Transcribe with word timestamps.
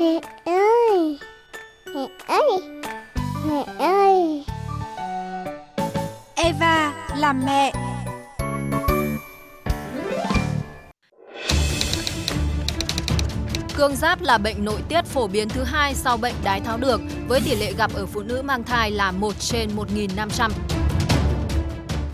Mẹ 0.00 0.20
ơi! 0.44 1.18
Mẹ 1.94 2.08
ơi! 2.26 2.60
Mẹ 3.46 3.64
ơi! 3.78 4.44
Eva 6.34 6.92
làm 7.16 7.42
mẹ. 7.46 7.72
Cương 13.76 13.96
giáp 13.96 14.22
là 14.22 14.38
bệnh 14.38 14.64
nội 14.64 14.80
tiết 14.88 15.04
phổ 15.04 15.26
biến 15.26 15.48
thứ 15.48 15.62
hai 15.62 15.94
sau 15.94 16.16
bệnh 16.16 16.34
đái 16.44 16.60
tháo 16.60 16.78
đường 16.78 17.08
với 17.28 17.40
tỷ 17.40 17.56
lệ 17.56 17.72
gặp 17.72 17.94
ở 17.94 18.06
phụ 18.06 18.22
nữ 18.22 18.42
mang 18.42 18.64
thai 18.64 18.90
là 18.90 19.12
1 19.12 19.34
trên 19.40 19.70
1.500. 19.76 20.50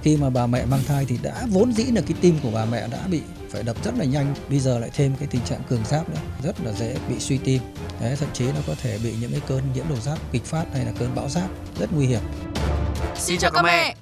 Khi 0.02 0.16
mà 0.16 0.30
bà 0.30 0.46
mẹ 0.46 0.64
mang 0.66 0.80
thai 0.88 1.04
thì 1.08 1.18
đã 1.22 1.46
vốn 1.50 1.72
dĩ 1.72 1.84
là 1.84 2.00
cái 2.00 2.16
tim 2.20 2.38
của 2.42 2.50
bà 2.54 2.64
mẹ 2.64 2.86
đã 2.90 2.98
bị 3.10 3.20
phải 3.54 3.62
đập 3.62 3.84
rất 3.84 3.94
là 3.98 4.04
nhanh, 4.04 4.34
bây 4.50 4.58
giờ 4.58 4.78
lại 4.78 4.90
thêm 4.94 5.14
cái 5.18 5.28
tình 5.30 5.44
trạng 5.44 5.60
cường 5.68 5.84
giáp 5.84 6.08
nữa, 6.08 6.20
rất 6.42 6.56
là 6.64 6.72
dễ 6.72 6.96
bị 7.08 7.18
suy 7.18 7.38
tim. 7.38 7.62
Đấy, 8.00 8.16
thậm 8.16 8.28
chí 8.32 8.44
nó 8.46 8.60
có 8.66 8.74
thể 8.82 8.98
bị 9.04 9.14
những 9.20 9.30
cái 9.30 9.40
cơn 9.48 9.62
nhiễm 9.74 9.84
độc 9.88 10.02
giáp 10.02 10.18
kịch 10.32 10.44
phát 10.44 10.64
hay 10.72 10.84
là 10.84 10.92
cơn 10.98 11.14
bão 11.14 11.28
giáp, 11.28 11.50
rất 11.78 11.92
nguy 11.92 12.06
hiểm. 12.06 12.20
Xin 13.16 13.38
chào 13.38 13.50
các 13.50 13.62
mẹ. 13.62 13.96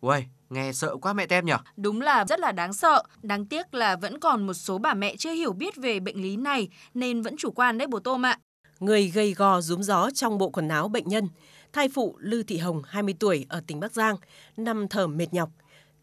Uầy, 0.00 0.24
nghe 0.50 0.72
sợ 0.72 0.96
quá 0.96 1.12
mẹ 1.12 1.26
tem 1.26 1.46
nhỉ? 1.46 1.52
Đúng 1.76 2.00
là 2.00 2.24
rất 2.24 2.40
là 2.40 2.52
đáng 2.52 2.72
sợ. 2.72 3.02
Đáng 3.22 3.46
tiếc 3.46 3.74
là 3.74 3.96
vẫn 3.96 4.20
còn 4.20 4.46
một 4.46 4.54
số 4.54 4.78
bà 4.78 4.94
mẹ 4.94 5.16
chưa 5.16 5.32
hiểu 5.32 5.52
biết 5.52 5.76
về 5.76 6.00
bệnh 6.00 6.22
lý 6.22 6.36
này 6.36 6.68
nên 6.94 7.22
vẫn 7.22 7.36
chủ 7.38 7.50
quan 7.50 7.78
đấy 7.78 7.88
bố 7.88 7.98
Tôm 7.98 8.26
ạ. 8.26 8.38
Người 8.80 9.08
gầy 9.08 9.34
gò 9.34 9.60
rúm 9.60 9.80
gió 9.80 10.10
trong 10.14 10.38
bộ 10.38 10.48
quần 10.48 10.68
áo 10.68 10.88
bệnh 10.88 11.08
nhân. 11.08 11.28
Thai 11.72 11.88
phụ 11.88 12.16
Lư 12.20 12.42
Thị 12.42 12.58
Hồng, 12.58 12.82
20 12.86 13.14
tuổi, 13.18 13.46
ở 13.48 13.60
tỉnh 13.66 13.80
Bắc 13.80 13.92
Giang, 13.92 14.16
nằm 14.56 14.88
thở 14.88 15.06
mệt 15.06 15.34
nhọc. 15.34 15.50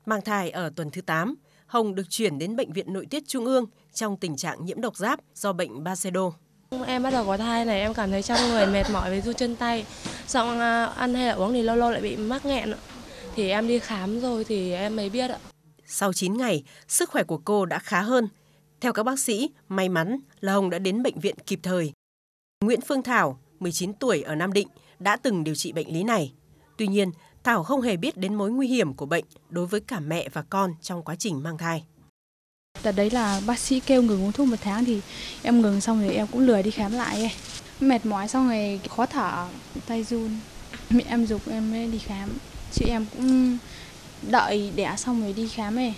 Mang 0.06 0.22
thai 0.22 0.50
ở 0.50 0.70
tuần 0.76 0.92
thứ 0.92 1.02
8, 1.02 1.36
Hồng 1.74 1.96
được 1.96 2.10
chuyển 2.10 2.38
đến 2.38 2.56
Bệnh 2.56 2.74
viện 2.74 2.94
Nội 2.94 3.06
tiết 3.10 3.28
Trung 3.28 3.46
ương 3.46 3.66
trong 3.94 4.18
tình 4.18 4.38
trạng 4.38 4.66
nhiễm 4.66 4.82
độc 4.82 4.98
giáp 4.98 5.20
do 5.36 5.54
bệnh 5.54 5.84
Basedo. 5.84 6.32
Em 6.86 7.04
bắt 7.04 7.12
đầu 7.12 7.26
có 7.26 7.38
thai 7.38 7.66
này 7.66 7.80
em 7.80 7.94
cảm 7.94 8.12
thấy 8.12 8.24
trong 8.24 8.50
người 8.50 8.68
mệt 8.68 8.84
mỏi 8.94 9.10
với 9.10 9.22
run 9.22 9.36
chân 9.36 9.56
tay. 9.56 9.86
Xong 10.28 10.60
à, 10.60 10.86
ăn 10.86 11.14
hay 11.14 11.28
là 11.28 11.34
uống 11.34 11.54
thì 11.54 11.62
lâu 11.62 11.76
lâu 11.76 11.92
lại 11.92 12.02
bị 12.02 12.16
mắc 12.18 12.46
nghẹn. 12.46 12.74
Thì 13.36 13.50
em 13.50 13.68
đi 13.68 13.80
khám 13.80 14.20
rồi 14.20 14.44
thì 14.44 14.74
em 14.74 14.96
mới 14.96 15.10
biết 15.10 15.30
ạ. 15.30 15.38
Sau 15.86 16.14
9 16.14 16.38
ngày, 16.38 16.64
sức 16.88 17.10
khỏe 17.10 17.24
của 17.24 17.38
cô 17.46 17.66
đã 17.66 17.80
khá 17.80 18.02
hơn. 18.02 18.28
Theo 18.82 18.94
các 18.94 19.04
bác 19.04 19.20
sĩ, 19.20 19.50
may 19.68 19.90
mắn 19.90 20.20
là 20.40 20.54
Hồng 20.54 20.70
đã 20.70 20.80
đến 20.80 21.04
bệnh 21.04 21.20
viện 21.20 21.36
kịp 21.46 21.60
thời. 21.64 21.92
Nguyễn 22.66 22.82
Phương 22.82 23.04
Thảo, 23.04 23.40
19 23.60 23.94
tuổi 23.94 24.22
ở 24.22 24.36
Nam 24.36 24.54
Định, 24.54 24.68
đã 25.00 25.16
từng 25.16 25.44
điều 25.44 25.56
trị 25.56 25.72
bệnh 25.72 25.94
lý 25.94 26.04
này. 26.04 26.34
Tuy 26.78 26.88
nhiên, 26.88 27.12
Thảo 27.44 27.64
không 27.64 27.82
hề 27.82 27.98
biết 27.98 28.18
đến 28.18 28.36
mối 28.36 28.52
nguy 28.52 28.68
hiểm 28.68 28.94
của 28.94 29.06
bệnh 29.06 29.26
đối 29.50 29.66
với 29.66 29.80
cả 29.80 30.00
mẹ 30.00 30.30
và 30.34 30.42
con 30.42 30.74
trong 30.82 31.04
quá 31.04 31.16
trình 31.16 31.44
mang 31.44 31.58
thai. 31.58 31.84
Đợt 32.84 32.92
đấy 32.92 33.10
là 33.10 33.42
bác 33.48 33.60
sĩ 33.60 33.80
kêu 33.80 34.02
ngừng 34.02 34.24
uống 34.24 34.32
thuốc 34.32 34.48
một 34.48 34.56
tháng 34.62 34.86
thì 34.86 35.02
em 35.42 35.62
ngừng 35.62 35.82
xong 35.82 36.02
rồi 36.02 36.16
em 36.16 36.28
cũng 36.32 36.42
lười 36.42 36.64
đi 36.64 36.72
khám 36.72 36.92
lại 36.92 37.16
ấy. 37.16 37.32
Mệt 37.80 38.06
mỏi 38.06 38.28
xong 38.28 38.48
rồi 38.48 38.80
khó 38.90 39.06
thở, 39.06 39.48
tay 39.88 40.04
run. 40.04 40.30
Mẹ 40.90 41.04
em 41.08 41.26
dục 41.26 41.42
em 41.50 41.72
mới 41.72 41.88
đi 41.88 42.00
khám. 42.00 42.30
Chị 42.72 42.86
em 42.88 43.06
cũng 43.18 43.58
đợi 44.22 44.72
đẻ 44.76 44.96
xong 44.98 45.22
rồi 45.22 45.34
đi 45.34 45.48
khám 45.48 45.76
ấy. 45.76 45.94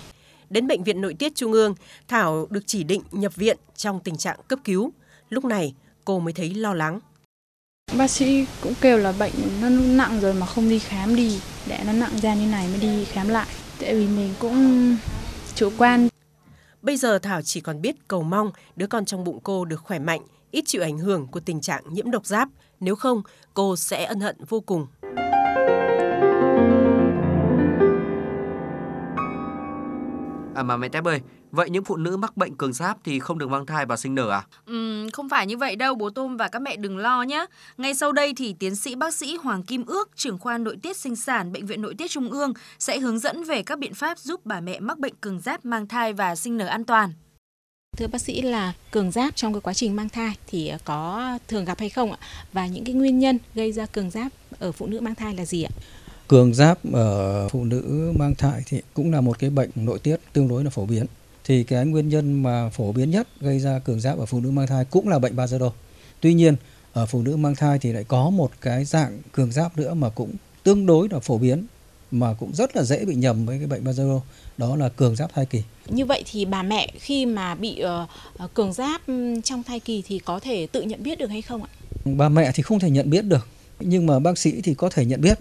Đến 0.50 0.68
bệnh 0.68 0.84
viện 0.84 1.02
nội 1.02 1.14
tiết 1.14 1.36
trung 1.36 1.52
ương, 1.52 1.76
Thảo 2.08 2.48
được 2.50 2.64
chỉ 2.66 2.84
định 2.84 3.02
nhập 3.12 3.36
viện 3.36 3.58
trong 3.76 4.00
tình 4.00 4.18
trạng 4.18 4.40
cấp 4.48 4.60
cứu. 4.64 4.92
Lúc 5.30 5.46
này, 5.46 5.74
cô 6.06 6.20
mới 6.20 6.34
thấy 6.34 6.54
lo 6.54 6.74
lắng. 6.74 7.00
Bác 7.98 8.08
sĩ 8.08 8.46
cũng 8.62 8.74
kêu 8.82 8.98
là 8.98 9.12
bệnh 9.20 9.34
nó 9.62 9.70
nặng 9.70 10.20
rồi 10.22 10.34
mà 10.34 10.46
không 10.46 10.70
đi 10.70 10.80
khám 10.80 11.16
đi, 11.16 11.40
để 11.68 11.80
nó 11.86 11.94
nặng 11.94 12.18
ra 12.22 12.36
như 12.36 12.46
này 12.46 12.68
mới 12.68 12.80
đi 12.80 13.06
khám 13.06 13.28
lại. 13.30 13.48
Tại 13.80 13.94
vì 13.94 14.08
mình 14.08 14.34
cũng 14.40 14.98
chủ 15.56 15.70
quan. 15.78 16.08
Bây 16.82 16.98
giờ 16.98 17.20
Thảo 17.20 17.42
chỉ 17.42 17.62
còn 17.62 17.82
biết 17.82 17.96
cầu 18.08 18.24
mong 18.24 18.52
đứa 18.76 18.88
con 18.88 19.06
trong 19.06 19.24
bụng 19.24 19.40
cô 19.44 19.66
được 19.66 19.82
khỏe 19.84 20.00
mạnh, 20.00 20.22
ít 20.52 20.64
chịu 20.68 20.82
ảnh 20.82 20.98
hưởng 20.98 21.28
của 21.28 21.40
tình 21.40 21.62
trạng 21.62 21.84
nhiễm 21.94 22.12
độc 22.12 22.26
giáp. 22.26 22.50
Nếu 22.80 22.96
không, 22.96 23.22
cô 23.54 23.76
sẽ 23.76 24.06
ân 24.06 24.20
hận 24.20 24.36
vô 24.50 24.60
cùng. 24.60 24.88
À 30.56 30.64
mà 30.64 30.78
mẹ 30.78 30.90
Tép 30.90 31.06
ơi, 31.06 31.22
vậy 31.52 31.70
những 31.70 31.84
phụ 31.84 31.98
nữ 31.98 32.18
mắc 32.18 32.38
bệnh 32.38 32.56
cường 32.56 32.74
giáp 32.74 32.98
thì 33.04 33.20
không 33.20 33.38
được 33.38 33.50
mang 33.50 33.66
thai 33.66 33.86
và 33.86 33.98
sinh 33.98 34.16
nở 34.16 34.30
à? 34.30 34.44
Ừm, 34.66 35.10
không 35.14 35.30
phải 35.30 35.48
như 35.48 35.58
vậy 35.58 35.76
đâu 35.76 35.96
bố 35.96 36.10
Tôm 36.10 36.38
và 36.38 36.48
các 36.48 36.62
mẹ 36.62 36.76
đừng 36.76 36.98
lo 36.98 37.24
nhé. 37.24 37.46
Ngay 37.78 37.94
sau 37.94 38.12
đây 38.12 38.34
thì 38.38 38.56
tiến 38.60 38.76
sĩ 38.76 38.96
bác 38.96 39.14
sĩ 39.14 39.38
Hoàng 39.44 39.64
Kim 39.64 39.86
Ước, 39.86 40.10
trưởng 40.16 40.38
khoa 40.38 40.58
nội 40.58 40.78
tiết 40.82 40.98
sinh 40.98 41.16
sản 41.16 41.52
Bệnh 41.52 41.66
viện 41.66 41.82
Nội 41.82 41.96
tiết 41.98 42.12
Trung 42.12 42.32
ương 42.32 42.54
sẽ 42.80 43.00
hướng 43.00 43.20
dẫn 43.20 43.44
về 43.44 43.64
các 43.64 43.80
biện 43.80 43.94
pháp 43.94 44.20
giúp 44.20 44.46
bà 44.46 44.60
mẹ 44.60 44.80
mắc 44.80 45.00
bệnh 45.00 45.16
cường 45.22 45.40
giáp 45.40 45.66
mang 45.66 45.88
thai 45.88 46.14
và 46.14 46.36
sinh 46.36 46.58
nở 46.58 46.66
an 46.66 46.84
toàn. 46.84 47.14
Thưa 47.98 48.08
bác 48.08 48.22
sĩ 48.22 48.42
là 48.42 48.74
cường 48.92 49.12
giáp 49.12 49.36
trong 49.36 49.54
cái 49.54 49.62
quá 49.62 49.74
trình 49.74 49.96
mang 49.96 50.10
thai 50.10 50.36
thì 50.48 50.72
có 50.86 51.38
thường 51.48 51.66
gặp 51.66 51.80
hay 51.80 51.90
không 51.90 52.12
ạ? 52.12 52.18
Và 52.54 52.68
những 52.68 52.86
cái 52.86 52.96
nguyên 52.96 53.20
nhân 53.20 53.40
gây 53.56 53.72
ra 53.72 53.86
cường 53.86 54.10
giáp 54.10 54.32
ở 54.60 54.72
phụ 54.72 54.88
nữ 54.88 55.02
mang 55.02 55.16
thai 55.16 55.36
là 55.36 55.46
gì 55.46 55.64
ạ? 55.64 55.72
Cường 56.28 56.54
giáp 56.54 56.80
ở 56.94 57.48
phụ 57.50 57.64
nữ 57.64 58.12
mang 58.20 58.36
thai 58.36 58.62
thì 58.66 58.82
cũng 58.94 59.12
là 59.12 59.22
một 59.22 59.40
cái 59.40 59.50
bệnh 59.50 59.70
nội 59.76 60.00
tiết 60.00 60.16
tương 60.34 60.48
đối 60.48 60.64
là 60.64 60.70
phổ 60.70 60.86
biến. 60.86 61.06
Thì 61.44 61.64
cái 61.64 61.86
nguyên 61.86 62.10
nhân 62.10 62.44
mà 62.44 62.70
phổ 62.70 62.92
biến 62.92 63.12
nhất 63.12 63.28
gây 63.42 63.60
ra 63.60 63.80
cường 63.80 64.00
giáp 64.00 64.20
ở 64.20 64.26
phụ 64.26 64.40
nữ 64.40 64.52
mang 64.52 64.68
thai 64.68 64.86
cũng 64.86 65.08
là 65.08 65.20
bệnh 65.20 65.36
Basedow. 65.36 65.72
Tuy 66.22 66.34
nhiên 66.34 66.56
ở 66.94 67.06
phụ 67.06 67.22
nữ 67.22 67.36
mang 67.36 67.56
thai 67.56 67.80
thì 67.80 67.92
lại 67.92 68.04
có 68.04 68.30
một 68.30 68.52
cái 68.62 68.86
dạng 68.86 69.20
cường 69.32 69.52
giáp 69.52 69.78
nữa 69.78 69.94
mà 69.94 70.10
cũng 70.10 70.34
tương 70.64 70.86
đối 70.86 71.10
là 71.12 71.20
phổ 71.20 71.38
biến 71.38 71.66
mà 72.12 72.34
cũng 72.34 72.56
rất 72.56 72.76
là 72.76 72.84
dễ 72.84 73.06
bị 73.06 73.16
nhầm 73.16 73.46
với 73.46 73.58
cái 73.58 73.68
bệnh 73.68 73.84
Basedow 73.84 74.20
đó 74.58 74.76
là 74.76 74.90
cường 74.90 75.16
giáp 75.16 75.34
thai 75.34 75.46
kỳ. 75.46 75.62
Như 75.88 76.06
vậy 76.06 76.24
thì 76.32 76.46
bà 76.46 76.64
mẹ 76.64 76.94
khi 77.00 77.26
mà 77.26 77.56
bị 77.56 77.84
uh, 78.44 78.54
cường 78.54 78.74
giáp 78.74 79.02
trong 79.44 79.64
thai 79.64 79.80
kỳ 79.80 80.04
thì 80.08 80.20
có 80.20 80.40
thể 80.40 80.68
tự 80.68 80.82
nhận 80.82 81.04
biết 81.04 81.20
được 81.20 81.30
hay 81.30 81.42
không 81.42 81.64
ạ? 81.64 81.70
Bà 82.06 82.30
mẹ 82.30 82.52
thì 82.54 82.64
không 82.64 82.80
thể 82.80 82.90
nhận 82.90 83.10
biết 83.10 83.22
được 83.22 83.48
nhưng 83.80 84.06
mà 84.06 84.20
bác 84.20 84.38
sĩ 84.38 84.62
thì 84.62 84.74
có 84.74 84.90
thể 84.90 85.06
nhận 85.06 85.22
biết 85.22 85.40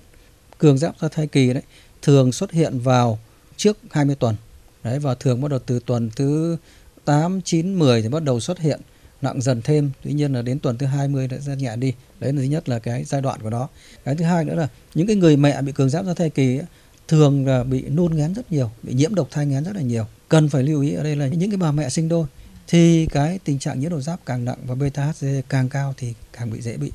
cường 0.58 0.78
giáp 0.78 1.00
do 1.00 1.08
thai 1.08 1.26
kỳ 1.26 1.52
đấy 1.52 1.62
thường 2.02 2.32
xuất 2.32 2.52
hiện 2.52 2.78
vào 2.78 3.18
trước 3.56 3.78
20 3.90 4.16
tuần. 4.16 4.36
Đấy 4.84 4.98
và 4.98 5.14
thường 5.14 5.40
bắt 5.40 5.50
đầu 5.50 5.60
từ 5.66 5.80
tuần 5.86 6.10
thứ 6.16 6.56
8, 7.04 7.40
9, 7.40 7.74
10 7.78 8.02
thì 8.02 8.08
bắt 8.08 8.22
đầu 8.22 8.40
xuất 8.40 8.58
hiện 8.58 8.80
nặng 9.22 9.42
dần 9.42 9.62
thêm. 9.62 9.90
Tuy 10.02 10.12
nhiên 10.12 10.32
là 10.32 10.42
đến 10.42 10.58
tuần 10.58 10.78
thứ 10.78 10.86
20 10.86 11.28
đã 11.28 11.38
ra 11.38 11.54
nhẹ 11.54 11.76
đi. 11.76 11.94
Đấy 12.20 12.32
là 12.32 12.38
thứ 12.38 12.46
nhất 12.46 12.68
là 12.68 12.78
cái 12.78 13.04
giai 13.04 13.20
đoạn 13.20 13.40
của 13.42 13.50
nó. 13.50 13.68
Cái 14.04 14.14
thứ 14.14 14.24
hai 14.24 14.44
nữa 14.44 14.54
là 14.54 14.68
những 14.94 15.06
cái 15.06 15.16
người 15.16 15.36
mẹ 15.36 15.62
bị 15.62 15.72
cường 15.72 15.90
giáp 15.90 16.04
do 16.06 16.14
thai 16.14 16.30
kỳ 16.30 16.56
ấy, 16.58 16.66
thường 17.08 17.46
là 17.46 17.64
bị 17.64 17.82
nôn 17.82 18.16
ngén 18.16 18.34
rất 18.34 18.52
nhiều, 18.52 18.70
bị 18.82 18.94
nhiễm 18.94 19.14
độc 19.14 19.28
thai 19.30 19.46
ngén 19.46 19.64
rất 19.64 19.76
là 19.76 19.82
nhiều. 19.82 20.06
Cần 20.28 20.48
phải 20.48 20.62
lưu 20.62 20.82
ý 20.82 20.94
ở 20.94 21.02
đây 21.02 21.16
là 21.16 21.26
những 21.26 21.50
cái 21.50 21.56
bà 21.56 21.72
mẹ 21.72 21.88
sinh 21.88 22.08
đôi 22.08 22.26
thì 22.68 23.06
cái 23.06 23.38
tình 23.44 23.58
trạng 23.58 23.80
nhiễm 23.80 23.90
độc 23.90 24.00
giáp 24.02 24.26
càng 24.26 24.44
nặng 24.44 24.58
và 24.66 24.74
beta 24.74 25.04
HCG 25.04 25.26
càng 25.48 25.68
cao 25.68 25.94
thì 25.96 26.14
càng 26.32 26.50
bị 26.50 26.60
dễ 26.60 26.76
bị 26.76 26.92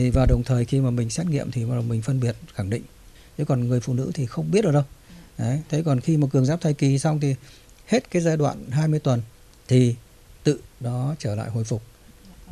thì 0.00 0.10
và 0.10 0.26
đồng 0.26 0.42
thời 0.42 0.64
khi 0.64 0.80
mà 0.80 0.90
mình 0.90 1.10
xét 1.10 1.26
nghiệm 1.26 1.50
thì 1.50 1.64
mình 1.64 2.02
phân 2.02 2.20
biệt 2.20 2.36
khẳng 2.54 2.70
định. 2.70 2.82
Chứ 3.38 3.44
còn 3.44 3.68
người 3.68 3.80
phụ 3.80 3.94
nữ 3.94 4.10
thì 4.14 4.26
không 4.26 4.50
biết 4.50 4.62
được 4.64 4.70
đâu. 4.70 4.82
Đấy, 5.38 5.60
thế 5.68 5.82
còn 5.82 6.00
khi 6.00 6.16
mà 6.16 6.26
cường 6.32 6.46
giáp 6.46 6.60
thai 6.60 6.74
kỳ 6.74 6.98
xong 6.98 7.20
thì 7.20 7.34
hết 7.86 8.10
cái 8.10 8.22
giai 8.22 8.36
đoạn 8.36 8.70
20 8.70 9.00
tuần 9.00 9.22
thì 9.68 9.94
tự 10.44 10.60
nó 10.80 11.14
trở 11.18 11.34
lại 11.34 11.50
hồi 11.50 11.64
phục. 11.64 11.82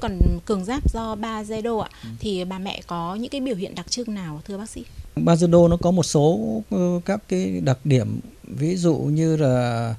Còn 0.00 0.18
cường 0.46 0.64
giáp 0.64 0.92
do 0.92 1.14
ba 1.14 1.44
giai 1.44 1.62
độ 1.62 1.78
ạ 1.78 1.90
ừ. 2.02 2.08
thì 2.20 2.44
bà 2.44 2.58
mẹ 2.58 2.80
có 2.86 3.14
những 3.14 3.30
cái 3.30 3.40
biểu 3.40 3.56
hiện 3.56 3.74
đặc 3.74 3.90
trưng 3.90 4.14
nào 4.14 4.40
thưa 4.46 4.58
bác 4.58 4.70
sĩ? 4.70 4.84
Bajedo 5.16 5.68
nó 5.68 5.76
có 5.76 5.90
một 5.90 6.02
số 6.02 6.62
các 7.04 7.20
cái 7.28 7.60
đặc 7.60 7.78
điểm. 7.84 8.20
Ví 8.44 8.76
dụ 8.76 8.94
như 8.94 9.36
là 9.36 9.94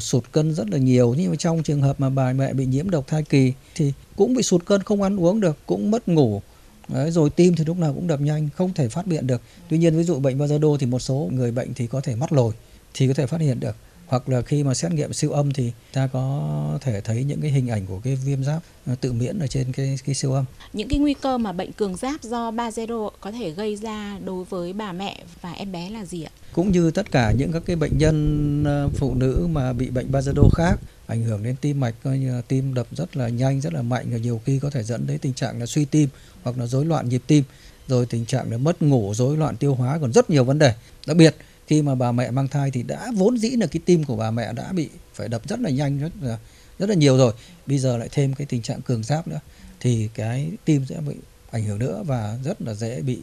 sụt 0.00 0.24
cân 0.32 0.54
rất 0.54 0.70
là 0.70 0.78
nhiều. 0.78 1.14
Nhưng 1.18 1.30
mà 1.30 1.36
trong 1.36 1.62
trường 1.62 1.82
hợp 1.82 2.00
mà 2.00 2.10
bà 2.10 2.32
mẹ 2.32 2.52
bị 2.52 2.66
nhiễm 2.66 2.90
độc 2.90 3.06
thai 3.06 3.22
kỳ 3.22 3.52
thì 3.74 3.92
cũng 4.16 4.34
bị 4.34 4.42
sụt 4.42 4.64
cân 4.64 4.82
không 4.82 5.02
ăn 5.02 5.20
uống 5.20 5.40
được 5.40 5.56
cũng 5.66 5.90
mất 5.90 6.08
ngủ 6.08 6.42
Đấy, 6.88 7.10
rồi 7.10 7.30
tim 7.30 7.54
thì 7.54 7.64
lúc 7.64 7.78
nào 7.78 7.92
cũng 7.92 8.06
đập 8.06 8.20
nhanh 8.20 8.48
không 8.56 8.72
thể 8.72 8.88
phát 8.88 9.06
hiện 9.06 9.26
được. 9.26 9.42
Tuy 9.68 9.78
nhiên 9.78 9.96
ví 9.96 10.04
dụ 10.04 10.18
bệnh 10.18 10.38
Bajedo 10.38 10.76
thì 10.76 10.86
một 10.86 10.98
số 10.98 11.30
người 11.32 11.50
bệnh 11.50 11.74
thì 11.74 11.86
có 11.86 12.00
thể 12.00 12.14
mắt 12.16 12.32
lồi 12.32 12.52
thì 12.94 13.08
có 13.08 13.14
thể 13.14 13.26
phát 13.26 13.40
hiện 13.40 13.60
được 13.60 13.76
hoặc 14.06 14.28
là 14.28 14.42
khi 14.42 14.64
mà 14.64 14.74
xét 14.74 14.92
nghiệm 14.92 15.12
siêu 15.12 15.30
âm 15.30 15.52
thì 15.52 15.72
ta 15.92 16.06
có 16.06 16.78
thể 16.80 17.00
thấy 17.00 17.24
những 17.24 17.40
cái 17.40 17.50
hình 17.50 17.68
ảnh 17.68 17.86
của 17.86 18.00
cái 18.04 18.16
viêm 18.16 18.44
giáp 18.44 18.62
tự 19.00 19.12
miễn 19.12 19.38
ở 19.38 19.46
trên 19.46 19.72
cái 19.72 19.98
cái 20.04 20.14
siêu 20.14 20.32
âm. 20.32 20.44
Những 20.72 20.88
cái 20.88 20.98
nguy 20.98 21.14
cơ 21.14 21.38
mà 21.38 21.52
bệnh 21.52 21.72
cường 21.72 21.96
giáp 21.96 22.22
do 22.22 22.50
Bajedo 22.50 23.10
có 23.20 23.32
thể 23.32 23.50
gây 23.50 23.76
ra 23.76 24.18
đối 24.24 24.44
với 24.44 24.72
bà 24.72 24.92
mẹ 24.92 25.22
và 25.40 25.52
em 25.52 25.72
bé 25.72 25.90
là 25.90 26.04
gì 26.04 26.22
ạ? 26.22 26.30
Cũng 26.52 26.72
như 26.72 26.90
tất 26.90 27.10
cả 27.10 27.32
những 27.38 27.52
các 27.52 27.62
cái 27.66 27.76
bệnh 27.76 27.98
nhân 27.98 28.64
ờ, 28.64 28.88
phụ 28.94 29.14
nữ 29.14 29.46
mà 29.50 29.72
bị 29.72 29.90
bệnh 29.90 30.12
Bajedo 30.12 30.48
khác 30.54 30.80
ảnh 31.06 31.22
hưởng 31.22 31.42
đến 31.42 31.56
tim 31.60 31.80
mạch 31.80 31.94
coi 32.04 32.18
như 32.18 32.34
là 32.34 32.40
tim 32.48 32.74
đập 32.74 32.86
rất 32.92 33.16
là 33.16 33.28
nhanh 33.28 33.60
rất 33.60 33.72
là 33.72 33.82
mạnh 33.82 34.06
và 34.10 34.18
nhiều 34.18 34.40
khi 34.44 34.58
có 34.58 34.70
thể 34.70 34.82
dẫn 34.82 35.06
đến 35.06 35.18
tình 35.18 35.34
trạng 35.34 35.60
là 35.60 35.66
suy 35.66 35.84
tim 35.84 36.08
hoặc 36.42 36.58
là 36.58 36.66
rối 36.66 36.84
loạn 36.84 37.08
nhịp 37.08 37.22
tim 37.26 37.44
rồi 37.88 38.06
tình 38.06 38.26
trạng 38.26 38.50
là 38.50 38.58
mất 38.58 38.82
ngủ 38.82 39.14
rối 39.14 39.36
loạn 39.36 39.56
tiêu 39.56 39.74
hóa 39.74 39.98
còn 40.00 40.12
rất 40.12 40.30
nhiều 40.30 40.44
vấn 40.44 40.58
đề 40.58 40.74
đặc 41.06 41.16
biệt 41.16 41.36
khi 41.66 41.82
mà 41.82 41.94
bà 41.94 42.12
mẹ 42.12 42.30
mang 42.30 42.48
thai 42.48 42.70
thì 42.70 42.82
đã 42.82 43.10
vốn 43.14 43.38
dĩ 43.38 43.48
là 43.48 43.66
cái 43.66 43.80
tim 43.84 44.04
của 44.04 44.16
bà 44.16 44.30
mẹ 44.30 44.52
đã 44.52 44.72
bị 44.72 44.88
phải 45.14 45.28
đập 45.28 45.48
rất 45.48 45.60
là 45.60 45.70
nhanh 45.70 45.98
rất 45.98 46.12
là 46.20 46.38
rất 46.78 46.88
là 46.88 46.94
nhiều 46.94 47.16
rồi. 47.16 47.32
Bây 47.66 47.78
giờ 47.78 47.96
lại 47.96 48.08
thêm 48.12 48.34
cái 48.34 48.46
tình 48.46 48.62
trạng 48.62 48.82
cường 48.82 49.02
giáp 49.02 49.28
nữa 49.28 49.40
thì 49.80 50.08
cái 50.14 50.50
tim 50.64 50.86
sẽ 50.88 51.00
bị 51.08 51.14
ảnh 51.50 51.64
hưởng 51.64 51.78
nữa 51.78 52.02
và 52.06 52.38
rất 52.44 52.62
là 52.62 52.74
dễ 52.74 53.02
bị 53.02 53.18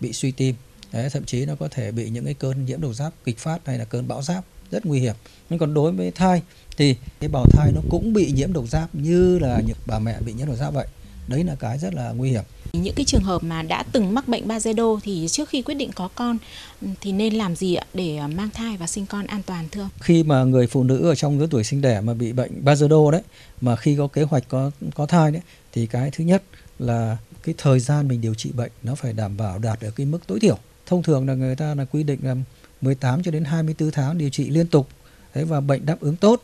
bị 0.00 0.12
suy 0.12 0.30
tim. 0.32 0.54
Đấy, 0.92 1.10
thậm 1.10 1.24
chí 1.24 1.46
nó 1.46 1.54
có 1.54 1.68
thể 1.70 1.92
bị 1.92 2.10
những 2.10 2.24
cái 2.24 2.34
cơn 2.34 2.64
nhiễm 2.64 2.80
độc 2.80 2.94
giáp 2.94 3.12
kịch 3.24 3.38
phát 3.38 3.66
hay 3.66 3.78
là 3.78 3.84
cơn 3.84 4.08
bão 4.08 4.22
giáp 4.22 4.44
rất 4.70 4.86
nguy 4.86 5.00
hiểm. 5.00 5.14
Nhưng 5.50 5.58
còn 5.58 5.74
đối 5.74 5.92
với 5.92 6.10
thai 6.10 6.42
thì 6.76 6.96
cái 7.20 7.28
bào 7.28 7.44
thai 7.52 7.72
nó 7.74 7.80
cũng 7.90 8.12
bị 8.12 8.32
nhiễm 8.32 8.52
độc 8.52 8.68
giáp 8.68 8.94
như 8.94 9.38
là 9.38 9.60
những 9.66 9.76
bà 9.86 9.98
mẹ 9.98 10.20
bị 10.20 10.32
nhiễm 10.32 10.46
độc 10.46 10.56
giáp 10.56 10.74
vậy. 10.74 10.86
Đấy 11.28 11.44
là 11.44 11.54
cái 11.54 11.78
rất 11.78 11.94
là 11.94 12.10
nguy 12.10 12.30
hiểm 12.30 12.44
những 12.72 12.94
cái 12.94 13.04
trường 13.04 13.22
hợp 13.22 13.44
mà 13.44 13.62
đã 13.62 13.82
từng 13.92 14.14
mắc 14.14 14.28
bệnh 14.28 14.48
Bajedo 14.48 14.98
thì 15.02 15.26
trước 15.28 15.48
khi 15.48 15.62
quyết 15.62 15.74
định 15.74 15.90
có 15.94 16.08
con 16.14 16.38
ừ, 16.82 16.88
thì 17.00 17.12
nên 17.12 17.34
làm 17.34 17.56
gì 17.56 17.74
ạ 17.74 17.86
để 17.94 18.16
ờ, 18.16 18.28
mang 18.28 18.50
thai 18.50 18.76
và 18.76 18.86
sinh 18.86 19.06
con 19.06 19.26
an 19.26 19.42
toàn, 19.46 19.68
thưa 19.72 19.80
ông? 19.80 19.90
Khi 20.00 20.22
mà 20.22 20.44
người 20.44 20.66
phụ 20.66 20.82
nữ 20.82 21.08
ở 21.08 21.14
trong 21.14 21.38
lứa 21.38 21.46
tuổi 21.50 21.64
sinh 21.64 21.80
đẻ 21.80 22.00
mà 22.00 22.14
bị 22.14 22.32
bệnh 22.32 22.64
Bajedo 22.64 23.10
đấy, 23.10 23.22
mà 23.60 23.76
khi 23.76 23.96
có 23.96 24.06
kế 24.06 24.22
hoạch 24.22 24.44
có 24.48 24.70
có 24.94 25.06
thai 25.06 25.30
đấy, 25.30 25.42
thì 25.72 25.86
cái 25.86 26.10
thứ 26.10 26.24
nhất 26.24 26.42
là 26.78 27.16
cái 27.42 27.54
thời 27.58 27.80
gian 27.80 28.08
mình 28.08 28.20
điều 28.20 28.34
trị 28.34 28.50
bệnh 28.52 28.70
nó 28.82 28.94
phải 28.94 29.12
đảm 29.12 29.36
bảo 29.36 29.58
đạt 29.58 29.80
ở 29.80 29.90
cái 29.90 30.06
mức 30.06 30.26
tối 30.26 30.40
thiểu. 30.40 30.58
Thông 30.86 31.02
thường 31.02 31.28
là 31.28 31.34
người 31.34 31.56
ta 31.56 31.74
là 31.74 31.84
quy 31.84 32.02
định 32.02 32.18
là 32.22 32.34
18 32.80 33.22
cho 33.22 33.30
đến 33.30 33.44
24 33.44 33.90
tháng 33.90 34.18
điều 34.18 34.30
trị 34.30 34.50
liên 34.50 34.66
tục 34.66 34.88
đấy, 35.34 35.44
và 35.44 35.60
bệnh 35.60 35.86
đáp 35.86 35.96
ứng 36.00 36.16
tốt 36.16 36.42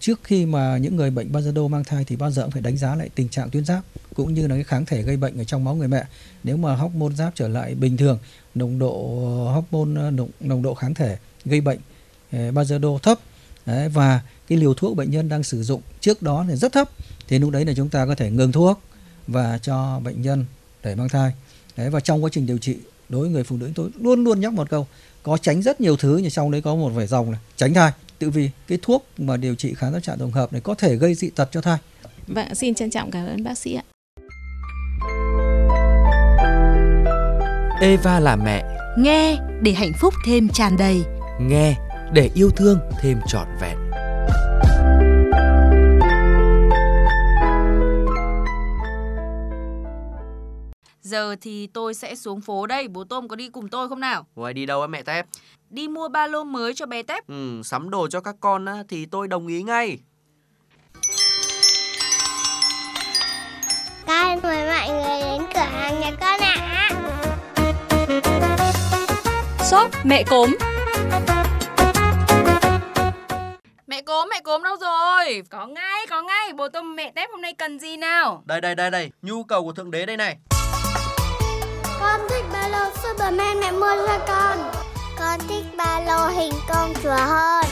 trước 0.00 0.20
khi 0.24 0.46
mà 0.46 0.76
những 0.78 0.96
người 0.96 1.10
bệnh 1.10 1.32
bazado 1.32 1.68
mang 1.68 1.84
thai 1.84 2.04
thì 2.04 2.16
bao 2.16 2.30
giờ 2.30 2.42
cũng 2.42 2.50
phải 2.50 2.62
đánh 2.62 2.76
giá 2.76 2.94
lại 2.94 3.10
tình 3.14 3.28
trạng 3.28 3.50
tuyến 3.50 3.64
giáp 3.64 3.82
cũng 4.14 4.34
như 4.34 4.46
là 4.46 4.54
cái 4.54 4.64
kháng 4.64 4.86
thể 4.86 5.02
gây 5.02 5.16
bệnh 5.16 5.38
ở 5.38 5.44
trong 5.44 5.64
máu 5.64 5.74
người 5.74 5.88
mẹ. 5.88 6.04
Nếu 6.44 6.56
mà 6.56 6.76
hormone 6.76 7.14
giáp 7.14 7.32
trở 7.34 7.48
lại 7.48 7.74
bình 7.74 7.96
thường 7.96 8.18
nồng 8.54 8.78
độ 8.78 9.22
ờ, 9.46 9.52
hormone 9.52 10.00
môn 10.00 10.16
nồng, 10.16 10.28
nồng 10.40 10.62
độ 10.62 10.74
kháng 10.74 10.94
thể 10.94 11.16
gây 11.44 11.60
bệnh 11.60 11.78
ờ, 12.32 12.50
bazado 12.50 12.98
thấp 12.98 13.18
đấy, 13.66 13.88
và 13.88 14.20
cái 14.48 14.58
liều 14.58 14.74
thuốc 14.74 14.96
bệnh 14.96 15.10
nhân 15.10 15.28
đang 15.28 15.42
sử 15.42 15.62
dụng 15.62 15.82
trước 16.00 16.22
đó 16.22 16.44
là 16.48 16.56
rất 16.56 16.72
thấp 16.72 16.90
thì 17.28 17.38
lúc 17.38 17.50
đấy 17.50 17.64
là 17.64 17.72
chúng 17.76 17.88
ta 17.88 18.06
có 18.06 18.14
thể 18.14 18.30
ngừng 18.30 18.52
thuốc 18.52 18.80
và 19.26 19.58
cho 19.58 20.00
bệnh 20.04 20.22
nhân 20.22 20.44
để 20.84 20.94
mang 20.94 21.08
thai. 21.08 21.32
Đấy 21.76 21.90
và 21.90 22.00
trong 22.00 22.24
quá 22.24 22.30
trình 22.32 22.46
điều 22.46 22.58
trị 22.58 22.76
đối 23.08 23.20
với 23.20 23.30
người 23.30 23.44
phụ 23.44 23.56
nữ 23.56 23.70
tôi 23.74 23.90
luôn 24.00 24.24
luôn 24.24 24.40
nhắc 24.40 24.52
một 24.52 24.70
câu 24.70 24.86
có 25.22 25.38
tránh 25.38 25.62
rất 25.62 25.80
nhiều 25.80 25.96
thứ 25.96 26.16
nhưng 26.16 26.30
trong 26.30 26.50
đấy 26.50 26.60
có 26.60 26.74
một 26.74 26.88
vài 26.88 27.06
dòng 27.06 27.30
là 27.30 27.38
tránh 27.56 27.74
thai 27.74 27.92
tự 28.20 28.30
vì 28.30 28.50
cái 28.68 28.78
thuốc 28.82 29.06
mà 29.18 29.36
điều 29.36 29.54
trị 29.54 29.74
kháng 29.74 29.92
giáp 29.92 30.02
chặn 30.02 30.18
tổng 30.18 30.30
hợp 30.32 30.52
này 30.52 30.60
có 30.60 30.74
thể 30.74 30.96
gây 30.96 31.14
dị 31.14 31.30
tật 31.30 31.48
cho 31.52 31.60
thai 31.60 31.78
Vâng, 32.26 32.54
xin 32.54 32.74
trân 32.74 32.90
trọng 32.90 33.10
cảm 33.10 33.26
ơn 33.26 33.44
bác 33.44 33.58
sĩ 33.58 33.74
ạ. 33.74 33.84
Eva 37.80 38.20
là 38.20 38.36
mẹ, 38.36 38.64
Nghe 38.98 39.38
để 39.62 39.72
hạnh 39.72 39.92
phúc 40.00 40.14
thêm 40.26 40.48
tràn 40.48 40.76
đầy. 40.76 41.02
nghe 41.40 41.74
để 42.12 42.30
yêu 42.34 42.50
thương 42.50 42.78
thêm 43.02 43.18
trọn 43.28 43.46
vẹn. 43.60 43.78
Giờ 51.02 51.36
thì 51.40 51.66
tôi 51.66 51.94
sẽ 51.94 52.14
xuống 52.14 52.40
phố 52.40 52.66
đây, 52.66 52.88
bố 52.88 53.04
Tôm 53.04 53.28
có 53.28 53.36
đi 53.36 53.48
cùng 53.48 53.68
tôi 53.68 53.88
không 53.88 54.00
nào? 54.00 54.26
Ngoài 54.34 54.54
đi 54.54 54.66
đâu 54.66 54.80
á 54.80 54.86
mẹ 54.86 55.02
Tép? 55.02 55.26
Đi 55.70 55.88
mua 55.88 56.08
ba 56.08 56.26
lô 56.26 56.44
mới 56.44 56.74
cho 56.74 56.86
bé 56.86 57.02
Tép. 57.02 57.26
Ừ, 57.26 57.62
sắm 57.64 57.90
đồ 57.90 58.08
cho 58.08 58.20
các 58.20 58.34
con 58.40 58.64
á, 58.64 58.74
thì 58.88 59.06
tôi 59.06 59.28
đồng 59.28 59.46
ý 59.46 59.62
ngay. 59.62 59.98
Con 64.06 64.40
mời 64.42 64.66
mọi 64.66 64.88
người 64.88 65.20
đến 65.20 65.42
cửa 65.54 65.60
hàng 65.60 66.00
nhà 66.00 66.10
con 66.20 66.40
ạ. 66.40 66.90
Shop 69.70 69.90
mẹ 70.04 70.22
cốm. 70.22 70.56
Mẹ 73.86 74.02
cốm, 74.02 74.28
mẹ 74.30 74.40
cốm 74.44 74.62
đâu 74.62 74.76
rồi? 74.80 75.42
Có 75.50 75.66
ngay, 75.66 76.06
có 76.10 76.22
ngay, 76.22 76.52
bố 76.52 76.68
Tôm 76.68 76.96
mẹ 76.96 77.12
Tép 77.14 77.30
hôm 77.30 77.42
nay 77.42 77.54
cần 77.54 77.78
gì 77.78 77.96
nào? 77.96 78.42
Đây 78.46 78.60
đây 78.60 78.74
đây 78.74 78.90
đây, 78.90 79.10
nhu 79.22 79.44
cầu 79.44 79.64
của 79.64 79.72
thượng 79.72 79.90
đế 79.90 80.06
đây 80.06 80.16
này. 80.16 80.36
Con 82.00 82.20
thích 82.28 82.44
ba 82.52 82.68
lô 82.68 82.90
Superman 83.02 83.60
mẹ 83.60 83.72
mua 83.72 84.06
cho 84.06 84.18
con. 84.28 84.79
Con 85.30 85.48
thích 85.48 85.64
ba 85.76 86.00
lô 86.00 86.26
hình 86.26 86.52
con 86.68 86.94
chùa 87.02 87.10
hơn. 87.10 87.64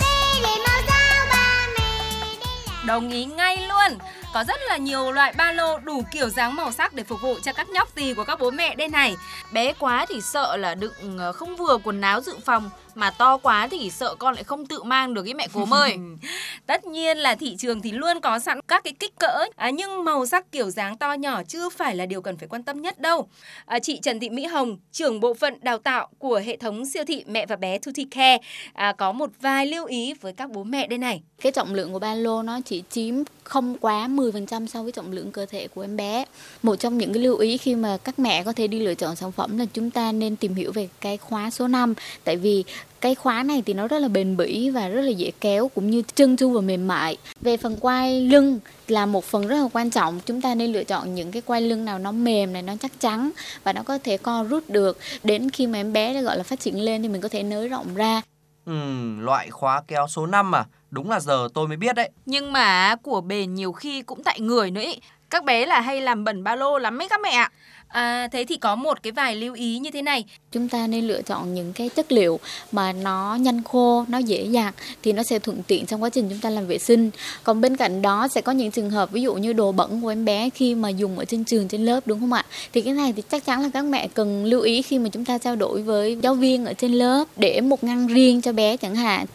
Đi 0.00 0.40
để 0.42 0.56
mau 0.66 0.80
sao 0.88 1.26
ba 1.30 1.66
mẹ 1.78 2.02
đi 2.22 2.46
làm. 2.66 2.86
Đồng 2.86 3.10
ý 3.10 3.24
ngay 3.24 3.56
luôn. 3.56 3.98
Có 4.34 4.44
rất 4.48 4.60
là 4.68 4.76
nhiều 4.76 5.12
loại 5.12 5.34
ba 5.36 5.52
lô 5.52 5.78
đủ 5.78 6.02
kiểu 6.12 6.28
dáng 6.28 6.56
màu 6.56 6.72
sắc 6.72 6.94
để 6.94 7.04
phục 7.04 7.20
vụ 7.22 7.38
cho 7.44 7.52
các 7.52 7.68
nhóc 7.68 7.94
tì 7.94 8.14
của 8.14 8.24
các 8.24 8.38
bố 8.40 8.50
mẹ 8.50 8.74
đây 8.74 8.88
này. 8.88 9.16
Bé 9.52 9.72
quá 9.72 10.06
thì 10.08 10.20
sợ 10.20 10.56
là 10.56 10.74
đựng 10.74 11.18
ờ, 11.18 11.32
không 11.32 11.56
vừa 11.56 11.78
quần 11.84 12.00
áo 12.00 12.20
dự 12.20 12.36
phòng 12.46 12.70
mà 12.94 13.10
to 13.10 13.36
quá 13.36 13.68
thì 13.70 13.90
sợ 13.90 14.14
con 14.18 14.34
lại 14.34 14.44
không 14.44 14.66
tự 14.66 14.82
mang 14.82 15.14
được 15.14 15.26
ý 15.26 15.34
mẹ 15.34 15.48
cốm 15.52 15.74
ơi. 15.74 15.96
Tất 16.66 16.84
nhiên 16.84 17.18
là 17.18 17.34
thị 17.34 17.56
trường 17.58 17.82
thì 17.82 17.92
luôn 17.92 18.20
có 18.20 18.38
sẵn 18.38 18.60
các 18.68 18.84
cái 18.84 18.92
kích 18.92 19.18
cỡ 19.18 19.44
à, 19.56 19.70
nhưng 19.70 20.04
màu 20.04 20.26
sắc 20.26 20.52
kiểu 20.52 20.70
dáng 20.70 20.96
to 20.96 21.12
nhỏ 21.12 21.42
chưa 21.48 21.68
phải 21.68 21.96
là 21.96 22.06
điều 22.06 22.22
cần 22.22 22.36
phải 22.36 22.48
quan 22.48 22.62
tâm 22.62 22.82
nhất 22.82 23.00
đâu. 23.00 23.28
À, 23.66 23.78
chị 23.78 23.98
Trần 24.02 24.20
Thị 24.20 24.30
Mỹ 24.30 24.44
Hồng, 24.44 24.76
trưởng 24.92 25.20
bộ 25.20 25.34
phận 25.34 25.54
đào 25.62 25.78
tạo 25.78 26.08
của 26.18 26.42
hệ 26.44 26.56
thống 26.56 26.86
siêu 26.86 27.04
thị 27.04 27.24
mẹ 27.26 27.46
và 27.46 27.56
bé 27.56 27.78
Tutti 27.78 28.04
Care 28.04 28.38
à, 28.72 28.92
có 28.92 29.12
một 29.12 29.30
vài 29.40 29.66
lưu 29.66 29.86
ý 29.86 30.14
với 30.20 30.32
các 30.32 30.50
bố 30.50 30.64
mẹ 30.64 30.86
đây 30.86 30.98
này. 30.98 31.22
Cái 31.40 31.52
trọng 31.52 31.74
lượng 31.74 31.92
của 31.92 31.98
ba 31.98 32.14
lô 32.14 32.42
nó 32.42 32.60
chỉ 32.64 32.82
chiếm 32.90 33.14
không 33.44 33.76
quá 33.80 34.08
10% 34.08 34.66
so 34.66 34.82
với 34.82 34.92
trọng 34.92 35.12
lượng 35.12 35.32
cơ 35.32 35.46
thể 35.46 35.68
của 35.68 35.80
em 35.80 35.96
bé. 35.96 36.24
Một 36.62 36.76
trong 36.76 36.98
những 36.98 37.12
cái 37.12 37.22
lưu 37.22 37.36
ý 37.36 37.56
khi 37.58 37.74
mà 37.74 37.96
các 38.04 38.18
mẹ 38.18 38.44
có 38.44 38.52
thể 38.52 38.66
đi 38.66 38.78
lựa 38.78 38.94
chọn 38.94 39.16
sản 39.16 39.32
phẩm 39.32 39.58
là 39.58 39.64
chúng 39.72 39.90
ta 39.90 40.12
nên 40.12 40.36
tìm 40.36 40.54
hiểu 40.54 40.72
về 40.72 40.88
cái 41.00 41.16
khóa 41.16 41.50
số 41.50 41.68
5 41.68 41.94
tại 42.24 42.36
vì 42.36 42.64
cái 43.00 43.14
khóa 43.14 43.42
này 43.42 43.62
thì 43.66 43.74
nó 43.74 43.88
rất 43.88 43.98
là 43.98 44.08
bền 44.08 44.36
bỉ 44.36 44.70
và 44.70 44.88
rất 44.88 45.00
là 45.00 45.10
dễ 45.10 45.30
kéo 45.40 45.70
cũng 45.74 45.90
như 45.90 46.02
trơn 46.14 46.36
tru 46.36 46.50
và 46.50 46.60
mềm 46.60 46.88
mại. 46.88 47.16
Về 47.40 47.56
phần 47.56 47.76
quai 47.76 48.20
lưng 48.20 48.60
là 48.88 49.06
một 49.06 49.24
phần 49.24 49.46
rất 49.46 49.56
là 49.62 49.68
quan 49.72 49.90
trọng, 49.90 50.20
chúng 50.26 50.40
ta 50.40 50.54
nên 50.54 50.72
lựa 50.72 50.84
chọn 50.84 51.14
những 51.14 51.32
cái 51.32 51.42
quai 51.42 51.60
lưng 51.60 51.84
nào 51.84 51.98
nó 51.98 52.12
mềm 52.12 52.52
này, 52.52 52.62
nó 52.62 52.72
chắc 52.80 53.00
chắn 53.00 53.30
và 53.64 53.72
nó 53.72 53.82
có 53.82 53.98
thể 53.98 54.16
co 54.16 54.44
rút 54.50 54.70
được. 54.70 54.98
Đến 55.22 55.50
khi 55.50 55.66
mà 55.66 55.78
em 55.78 55.92
bé 55.92 56.14
đã 56.14 56.20
gọi 56.20 56.36
là 56.36 56.42
phát 56.42 56.60
triển 56.60 56.80
lên 56.80 57.02
thì 57.02 57.08
mình 57.08 57.20
có 57.20 57.28
thể 57.28 57.42
nới 57.42 57.68
rộng 57.68 57.94
ra. 57.94 58.22
Ừ, 58.66 58.72
loại 59.20 59.50
khóa 59.50 59.82
kéo 59.88 60.06
số 60.08 60.26
5 60.26 60.54
à? 60.54 60.64
Đúng 60.90 61.10
là 61.10 61.20
giờ 61.20 61.48
tôi 61.54 61.68
mới 61.68 61.76
biết 61.76 61.96
đấy. 61.96 62.10
Nhưng 62.26 62.52
mà 62.52 62.96
của 63.02 63.20
bền 63.20 63.54
nhiều 63.54 63.72
khi 63.72 64.02
cũng 64.02 64.22
tại 64.22 64.40
người 64.40 64.70
nữa 64.70 64.80
ý. 64.80 65.00
Các 65.30 65.44
bé 65.44 65.66
là 65.66 65.80
hay 65.80 66.00
làm 66.00 66.24
bẩn 66.24 66.44
ba 66.44 66.56
lô 66.56 66.78
lắm 66.78 67.02
ấy 67.02 67.08
các 67.08 67.20
mẹ 67.20 67.30
ạ. 67.30 67.50
À, 67.90 68.28
thế 68.32 68.44
thì 68.48 68.56
có 68.56 68.76
một 68.76 69.02
cái 69.02 69.12
vài 69.12 69.36
lưu 69.36 69.54
ý 69.54 69.78
như 69.78 69.90
thế 69.90 70.02
này. 70.02 70.24
Chúng 70.52 70.68
ta 70.68 70.86
nên 70.86 71.06
lựa 71.06 71.22
chọn 71.22 71.54
những 71.54 71.72
cái 71.72 71.88
chất 71.88 72.12
liệu 72.12 72.40
mà 72.72 72.92
nó 72.92 73.34
nhanh 73.40 73.62
khô, 73.62 74.04
nó 74.08 74.18
dễ 74.18 74.42
dàng 74.42 74.72
thì 75.02 75.12
nó 75.12 75.22
sẽ 75.22 75.38
thuận 75.38 75.62
tiện 75.62 75.86
trong 75.86 76.02
quá 76.02 76.10
trình 76.10 76.28
chúng 76.30 76.38
ta 76.38 76.50
làm 76.50 76.66
vệ 76.66 76.78
sinh. 76.78 77.10
Còn 77.44 77.60
bên 77.60 77.76
cạnh 77.76 78.02
đó 78.02 78.28
sẽ 78.28 78.40
có 78.40 78.52
những 78.52 78.70
trường 78.70 78.90
hợp 78.90 79.12
ví 79.12 79.22
dụ 79.22 79.34
như 79.34 79.52
đồ 79.52 79.72
bẩn 79.72 80.00
của 80.02 80.08
em 80.08 80.24
bé 80.24 80.50
khi 80.50 80.74
mà 80.74 80.88
dùng 80.88 81.18
ở 81.18 81.24
trên 81.24 81.44
trường 81.44 81.68
trên 81.68 81.84
lớp 81.84 82.06
đúng 82.06 82.20
không 82.20 82.32
ạ? 82.32 82.44
Thì 82.72 82.80
cái 82.80 82.94
này 82.94 83.12
thì 83.16 83.22
chắc 83.30 83.44
chắn 83.44 83.62
là 83.62 83.70
các 83.74 83.84
mẹ 83.84 84.08
cần 84.14 84.44
lưu 84.44 84.60
ý 84.60 84.82
khi 84.82 84.98
mà 84.98 85.08
chúng 85.08 85.24
ta 85.24 85.38
trao 85.38 85.56
đổi 85.56 85.82
với 85.82 86.18
giáo 86.22 86.34
viên 86.34 86.66
ở 86.66 86.72
trên 86.72 86.92
lớp 86.92 87.24
để 87.36 87.60
một 87.60 87.84
ngăn 87.84 88.06
riêng 88.06 88.40
cho 88.42 88.52
bé 88.52 88.76
chẳng 88.76 88.94
hạn. 88.94 89.26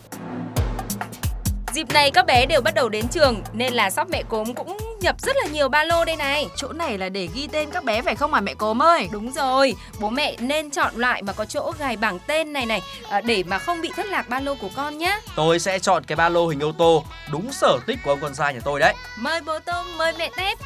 Dịp 1.74 1.94
này 1.94 2.12
các 2.12 2.26
bé 2.26 2.46
đều 2.46 2.62
bắt 2.62 2.76
đầu 2.76 2.90
đến 2.90 3.06
trường 3.12 3.42
nên 3.54 3.74
là 3.74 3.90
shop 3.90 4.10
mẹ 4.10 4.24
cốm 4.30 4.54
cũng 4.54 4.78
nhập 5.02 5.16
rất 5.22 5.36
là 5.36 5.48
nhiều 5.48 5.70
ba 5.70 5.84
lô 5.84 6.06
đây 6.06 6.16
này. 6.16 6.48
Chỗ 6.56 6.68
này 6.74 6.98
là 6.98 7.10
để 7.10 7.28
ghi 7.34 7.48
tên 7.52 7.70
các 7.72 7.84
bé 7.84 8.02
phải 8.02 8.16
không 8.16 8.34
à 8.34 8.42
mẹ 8.42 8.54
cốm 8.54 8.82
ơi? 8.82 9.10
Đúng 9.12 9.32
rồi, 9.32 9.76
bố 10.00 10.10
mẹ 10.10 10.36
nên 10.40 10.70
chọn 10.72 10.92
loại 10.96 11.22
mà 11.22 11.34
có 11.34 11.46
chỗ 11.46 11.74
gài 11.80 11.98
bảng 11.98 12.20
tên 12.20 12.54
này 12.54 12.66
này 12.66 12.82
à, 13.10 13.22
để 13.22 13.44
mà 13.44 13.58
không 13.58 13.82
bị 13.82 13.92
thất 13.96 14.06
lạc 14.06 14.30
ba 14.30 14.40
lô 14.40 14.56
của 14.56 14.70
con 14.76 14.98
nhé. 14.98 15.20
Tôi 15.36 15.60
sẽ 15.60 15.80
chọn 15.80 16.04
cái 16.04 16.16
ba 16.16 16.30
lô 16.30 16.48
hình 16.48 16.60
ô 16.64 16.72
tô, 16.78 17.04
đúng 17.32 17.52
sở 17.52 17.78
thích 17.88 18.00
của 18.04 18.12
ông 18.12 18.20
con 18.22 18.36
trai 18.36 18.54
nhà 18.54 18.60
tôi 18.66 18.80
đấy. 18.80 18.94
Mời 19.18 19.42
bố 19.42 19.60
Tôm, 19.60 19.98
mời 19.98 20.14
mẹ 20.18 20.30
Tép. 20.38 20.58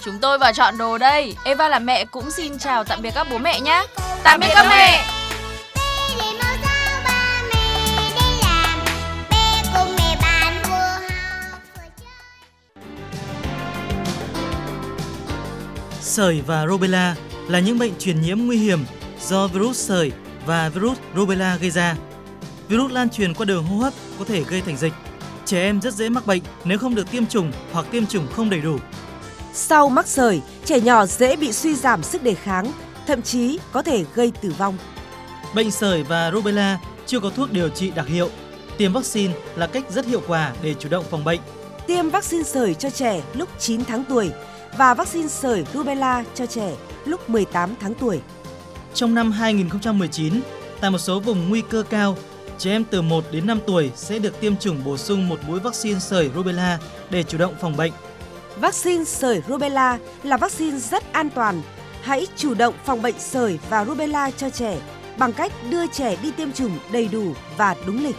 Chúng 0.00 0.18
tôi 0.18 0.38
vào 0.38 0.52
chọn 0.52 0.78
đồ 0.78 0.98
đây. 0.98 1.36
Eva 1.44 1.68
là 1.68 1.78
mẹ 1.78 2.04
cũng 2.04 2.30
xin 2.30 2.58
chào 2.58 2.84
tạm 2.84 3.02
biệt 3.02 3.10
các 3.14 3.26
bố 3.30 3.38
mẹ 3.38 3.60
nhé. 3.60 3.86
Tạm 4.22 4.40
biệt 4.40 4.48
các 4.54 4.66
mẹ. 4.70 5.04
Đi 5.08 5.17
Sởi 16.08 16.42
và 16.46 16.66
rubella 16.66 17.16
là 17.48 17.60
những 17.60 17.78
bệnh 17.78 17.92
truyền 17.98 18.20
nhiễm 18.20 18.38
nguy 18.38 18.56
hiểm 18.56 18.84
do 19.20 19.46
virus 19.46 19.88
sởi 19.88 20.12
và 20.46 20.68
virus 20.68 20.98
rubella 21.16 21.56
gây 21.56 21.70
ra. 21.70 21.96
Virus 22.68 22.92
lan 22.92 23.10
truyền 23.10 23.34
qua 23.34 23.44
đường 23.44 23.64
hô 23.64 23.76
hấp 23.76 23.92
có 24.18 24.24
thể 24.24 24.44
gây 24.44 24.60
thành 24.60 24.76
dịch. 24.76 24.92
Trẻ 25.44 25.62
em 25.62 25.80
rất 25.80 25.94
dễ 25.94 26.08
mắc 26.08 26.26
bệnh 26.26 26.42
nếu 26.64 26.78
không 26.78 26.94
được 26.94 27.10
tiêm 27.10 27.26
chủng 27.26 27.52
hoặc 27.72 27.86
tiêm 27.90 28.06
chủng 28.06 28.26
không 28.32 28.50
đầy 28.50 28.60
đủ. 28.60 28.78
Sau 29.54 29.88
mắc 29.88 30.06
sởi, 30.06 30.40
trẻ 30.64 30.80
nhỏ 30.80 31.06
dễ 31.06 31.36
bị 31.36 31.52
suy 31.52 31.74
giảm 31.74 32.02
sức 32.02 32.22
đề 32.22 32.34
kháng, 32.34 32.72
thậm 33.06 33.22
chí 33.22 33.58
có 33.72 33.82
thể 33.82 34.04
gây 34.14 34.32
tử 34.40 34.54
vong. 34.58 34.76
Bệnh 35.54 35.70
sởi 35.70 36.02
và 36.02 36.30
rubella 36.30 36.78
chưa 37.06 37.20
có 37.20 37.30
thuốc 37.30 37.52
điều 37.52 37.68
trị 37.68 37.90
đặc 37.90 38.06
hiệu. 38.06 38.30
Tiêm 38.78 38.92
vaccine 38.92 39.34
là 39.56 39.66
cách 39.66 39.84
rất 39.90 40.06
hiệu 40.06 40.22
quả 40.26 40.52
để 40.62 40.74
chủ 40.74 40.88
động 40.88 41.04
phòng 41.10 41.24
bệnh. 41.24 41.40
Tiêm 41.86 42.10
vaccine 42.10 42.42
sởi 42.42 42.74
cho 42.74 42.90
trẻ 42.90 43.22
lúc 43.34 43.48
9 43.58 43.84
tháng 43.84 44.04
tuổi 44.08 44.30
và 44.76 44.94
vaccine 44.94 45.28
sởi 45.28 45.64
rubella 45.74 46.24
cho 46.34 46.46
trẻ 46.46 46.76
lúc 47.04 47.30
18 47.30 47.74
tháng 47.80 47.94
tuổi. 47.94 48.20
Trong 48.94 49.14
năm 49.14 49.32
2019, 49.32 50.40
tại 50.80 50.90
một 50.90 50.98
số 50.98 51.20
vùng 51.20 51.48
nguy 51.48 51.62
cơ 51.70 51.82
cao, 51.90 52.16
trẻ 52.58 52.70
em 52.70 52.84
từ 52.84 53.02
1 53.02 53.24
đến 53.30 53.46
5 53.46 53.60
tuổi 53.66 53.90
sẽ 53.96 54.18
được 54.18 54.40
tiêm 54.40 54.56
chủng 54.56 54.84
bổ 54.84 54.96
sung 54.96 55.28
một 55.28 55.38
mũi 55.46 55.60
vaccine 55.60 55.98
sởi 55.98 56.30
rubella 56.34 56.78
để 57.10 57.22
chủ 57.22 57.38
động 57.38 57.54
phòng 57.60 57.76
bệnh. 57.76 57.92
Vaccine 58.60 59.04
sởi 59.04 59.42
rubella 59.48 59.98
là 60.22 60.36
vaccine 60.36 60.78
rất 60.78 61.12
an 61.12 61.30
toàn. 61.30 61.62
Hãy 62.02 62.26
chủ 62.36 62.54
động 62.54 62.74
phòng 62.84 63.02
bệnh 63.02 63.18
sởi 63.18 63.58
và 63.70 63.84
rubella 63.84 64.30
cho 64.30 64.50
trẻ 64.50 64.78
bằng 65.18 65.32
cách 65.32 65.52
đưa 65.70 65.86
trẻ 65.86 66.16
đi 66.22 66.30
tiêm 66.30 66.52
chủng 66.52 66.78
đầy 66.92 67.08
đủ 67.08 67.34
và 67.56 67.76
đúng 67.86 68.04
lịch. 68.04 68.16